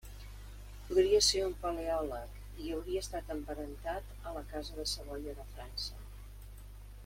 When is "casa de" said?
4.55-4.89